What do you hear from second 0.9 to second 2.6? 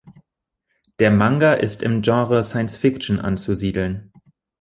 Der Manga ist im Genre